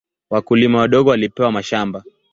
Wakulima 0.29 0.79
wadogo 0.79 1.09
walipewa 1.09 1.51
mashamba. 1.51 2.03